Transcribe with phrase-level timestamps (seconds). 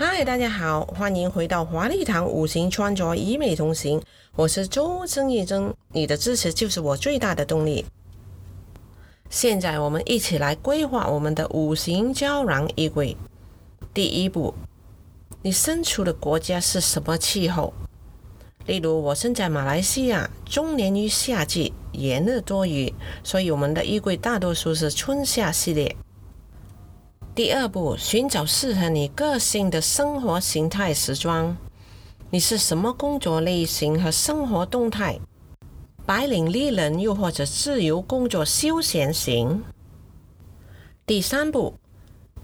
[0.00, 4.00] 嗨，大家好，欢迎回到华丽堂五行穿着以美同行，
[4.36, 7.84] 我是周曾义珍，你的支持就是我最大的动力。
[9.28, 13.16] 现在我们一起来规划我们的五行胶囊衣柜。
[13.92, 14.54] 第一步，
[15.42, 17.74] 你身处的国家是什么气候？
[18.66, 25.96] 例如，我身在马来西亚，终年于夏季，炎热多雨，所以我们的衣柜大多数是春夏系列。
[27.38, 31.56] 第二步，寻找适合你个性的生活形态时装。
[32.30, 35.20] 你是什么工作类型和生活动态？
[36.04, 39.62] 白领丽人，又或者自由工作休闲型？
[41.06, 41.74] 第三步，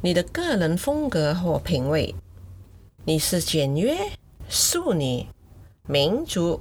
[0.01, 2.15] 你的个人风格或品味。
[3.05, 3.97] 你是简约、
[4.49, 5.27] 淑女、
[5.88, 6.61] 民族、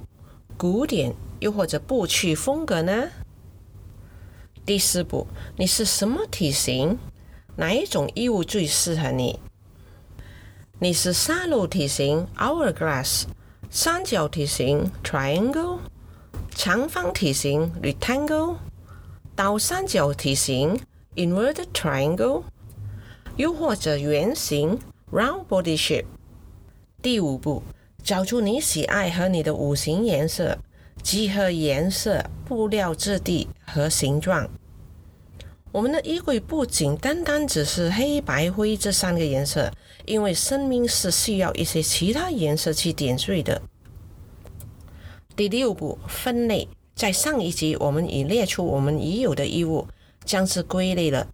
[0.58, 3.10] 古典，又或者不屈风格呢？
[4.66, 6.98] 第四步，你是什么体型？
[7.56, 9.38] 哪一种衣物最适合你？
[10.80, 13.24] 你是沙漏体型 （hourglass）、
[13.70, 15.78] 三角体型 （triangle）、
[16.56, 18.56] 长方体型 （rectangle）、
[19.36, 20.80] 倒三角体型
[21.14, 22.42] （inverted triangle），
[23.36, 24.80] 又或者圆形
[25.12, 26.06] （round body shape）。
[27.00, 27.62] 第五步，
[28.02, 30.58] 找出你喜爱和你的五行颜色，
[31.04, 34.50] 集合颜色、布料质地和形状。
[35.74, 39.72] 我们的衣柜不仅单单只是黑白灰这三个颜色，
[40.06, 43.60] 因为生命是需要一些其他颜色去点缀的。
[45.34, 46.68] 第六步，分类。
[46.94, 49.88] 在上一集，我们已列出我们已有的衣物，
[50.24, 51.26] 将之归类了。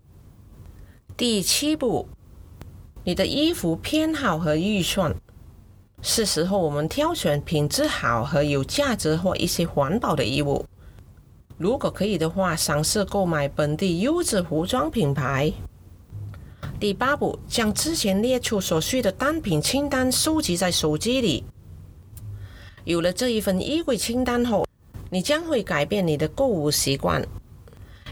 [1.19, 2.09] 第七步，
[3.05, 5.15] 你的衣服偏好和预算，
[6.01, 10.65] 是时候我们挑选品质好和有价值或一些环保的衣物。
[11.61, 15.53] 如果可以的话，尝试购买本地优质服装品牌。
[16.81, 21.45] 第八步，将之前列出所需的单品清单收集在手机里。
[22.85, 24.67] 有了这一份衣柜清单后，
[25.11, 27.23] 你将会改变你的购物习惯，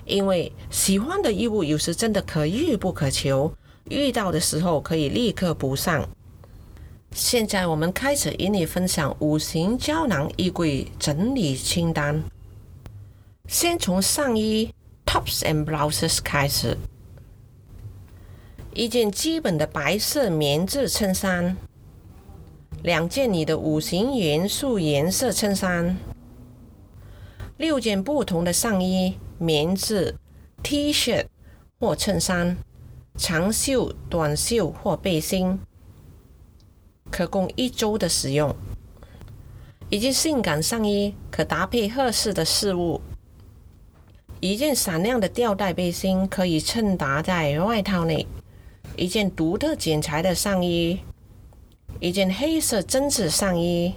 [0.05, 3.51] 因为喜欢的衣物有时真的可遇不可求，
[3.89, 6.07] 遇到的时候可以立刻补上。
[7.13, 12.23] 现在我们开始与你分享五行胶囊衣柜整理清单。
[13.49, 14.75] 先从上衣
[15.07, 16.77] （tops and blouses） 开始，
[18.75, 21.57] 一件基本的白色棉质衬衫，
[22.83, 25.97] 两件你的五行元素颜色衬衫，
[27.57, 30.17] 六件不同的上衣、棉质
[30.63, 31.25] T 恤
[31.81, 32.59] 或衬衫，
[33.17, 35.59] 长袖、短袖或背心，
[37.11, 38.55] 可供一周的使用。
[39.89, 43.01] 一件性感上衣可搭配合适的饰物。
[44.41, 48.25] 一件闪亮的吊带背心可以衬搭在外套内，
[48.95, 51.01] 一件独特剪裁的上衣，
[51.99, 53.95] 一件黑色针织上衣，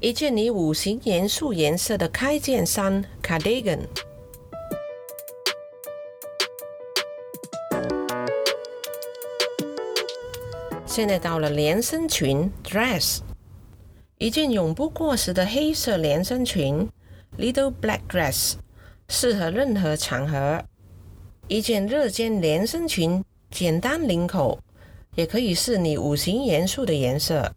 [0.00, 3.80] 一件你五行元素颜色的开件衫 （cardigan）。
[10.86, 13.18] 现在到了连身裙 （dress），
[14.16, 16.88] 一件永不过时的黑色连身裙
[17.38, 18.54] （little black dress）。
[19.08, 20.64] 适合任何场合。
[21.48, 24.58] 一件热肩连身裙，简单领口，
[25.14, 27.54] 也可以是你五行元素的颜色。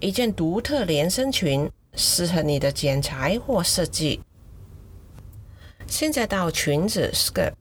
[0.00, 4.20] 一件独特连身裙，适合你的剪裁或设计。
[5.86, 7.52] 现在到裙子 skirt，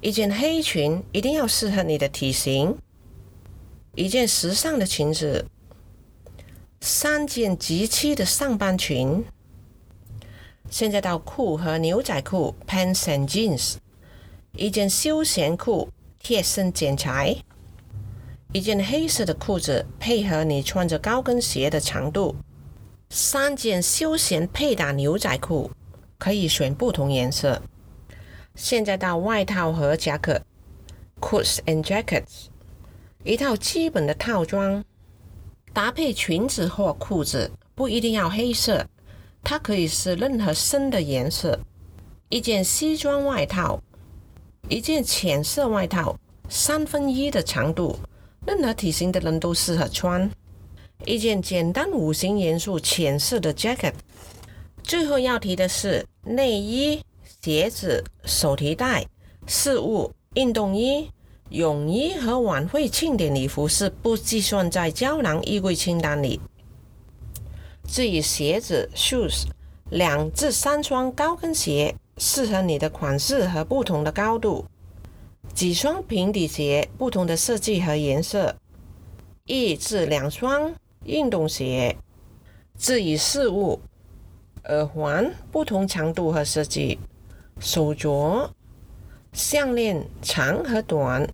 [0.00, 2.76] 一件黑裙一定要适合你的体型。
[3.94, 5.46] 一件时尚的裙子。
[6.84, 9.24] 三件及膝的上班裙。
[10.72, 13.74] 现在到裤和牛仔裤 （pants and jeans），
[14.56, 17.42] 一件休闲裤，贴身剪裁；
[18.54, 22.34] 一件黑色的裤子，配合你穿着高跟鞋的长度；
[23.10, 25.70] 三件休闲配搭牛仔裤，
[26.16, 27.60] 可以选不同颜色。
[28.54, 30.40] 现在到外套和夹克
[31.20, 32.46] （coats and jackets），
[33.24, 34.82] 一套基本的套装，
[35.74, 38.86] 搭配裙子或裤子，不一定要黑色。
[39.42, 41.58] 它可以是任何深的颜色。
[42.28, 43.82] 一件西装外套，
[44.68, 46.16] 一件浅色外套，
[46.48, 47.98] 三分一的长度，
[48.46, 50.30] 任何体型的人都适合穿。
[51.04, 53.92] 一件简单五行元素浅色的 jacket。
[54.82, 57.00] 最后要提的是，内衣、
[57.42, 59.04] 鞋子、手提袋、
[59.46, 61.10] 饰物、运动衣、
[61.50, 66.40] 泳衣和晚会庆典礼服是不计算在胶囊衣柜清单里。
[67.92, 69.44] 至于鞋子 （shoes），
[69.90, 74.64] 两至三双高跟鞋，适合你的款式和不同的高度；
[75.52, 78.54] 几双平底鞋，不同的设计和颜色；
[79.44, 80.72] 一至两双
[81.04, 81.94] 运动鞋。
[82.78, 83.78] 至于饰物，
[84.70, 86.98] 耳环不同长度和设计，
[87.60, 88.48] 手镯、
[89.34, 91.28] 项链长和短，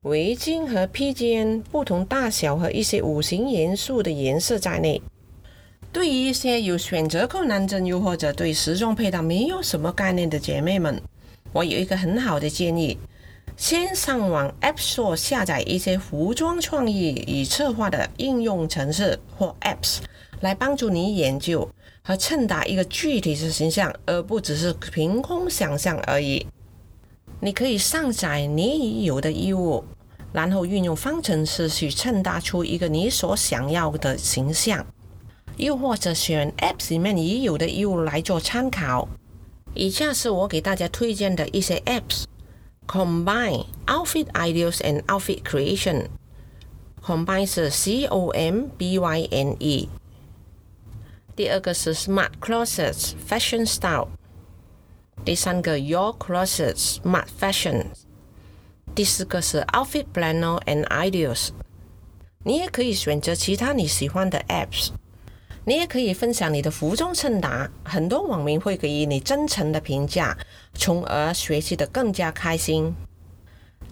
[0.00, 5.00] 围巾和披肩不同大小和一些五行元素的颜色在内。
[5.92, 11.00] 对于一些有选择困难症又或者对时装配搭没有什么概念的姐妹们，
[11.52, 12.96] 我有一个很好的建议：
[13.58, 19.98] 先上网 App Store 下载一些服装创意与策划的应用程式或 Apps，
[20.40, 21.68] 来帮助你研究
[22.02, 26.46] 和衬搭一个具体的形象，而不只是凭空想象而已。
[27.40, 29.84] 你可以上载你已有的衣物，
[30.32, 34.86] 然后运用方程式去衬搭出一个你所想要的形象。
[35.61, 39.07] 又或者选 Apps 里面已有的衣物来做参考。
[39.73, 49.89] 以下是我给大家推荐的一些 Apps：Combine Outfit Ideas and Outfit Creation。Combine 是 C O M B Y N E。
[51.35, 54.07] 第二个是 Smart Closets Fashion Style。
[55.23, 57.85] 第三个 Your Closet Smart Fashion。
[58.95, 61.49] 第四个是 Outfit Planner and Ideas。
[62.43, 64.91] 你也可以选择其他你喜欢的 Apps。
[65.64, 70.36] 你也可以分享你的服装穿搭，很多网民会给予你真诚的评价，
[70.74, 72.92] 从而学习的更加开心。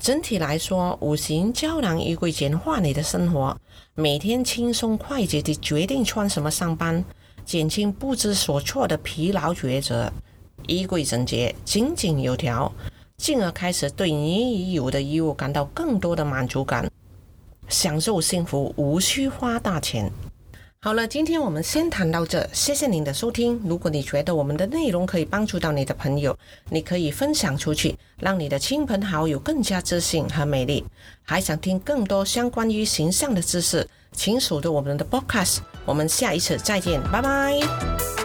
[0.01, 3.57] 整体来说，五行胶囊衣柜简化你的生活，
[3.95, 7.05] 每天轻松快捷地决定穿什么上班，
[7.45, 10.13] 减轻不知所措的疲劳抉择。
[10.67, 12.73] 衣柜整洁，井井有条，
[13.17, 16.91] 进而开始对你已有的衣物感到更多的满足感，
[17.69, 20.11] 享受幸福，无需花大钱。
[20.83, 23.61] 好了，今天我们先谈到这，谢谢您的收听。
[23.67, 26.35] 如果你觉得我们的内容可以帮助到你的朋友，
[26.71, 30.83] 你可以分享出去，让你的亲朋好友更加自信和美丽。
[31.23, 35.59] 还想听更多相关于形象的知识，请守着我们的 Podcast。
[35.85, 38.20] 我们下一次再见，拜拜。